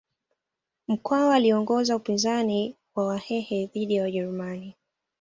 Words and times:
Mkwawa 0.87 1.35
aliongoza 1.35 1.95
upinzani 1.95 2.75
wa 2.95 3.05
wahehe 3.07 3.65
dhidi 3.65 3.95
ya 3.95 4.03
wajerumani 4.03 4.75